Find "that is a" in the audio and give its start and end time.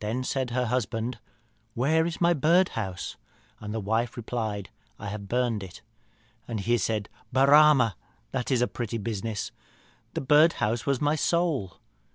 8.32-8.68